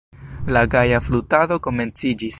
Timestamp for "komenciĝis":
1.69-2.29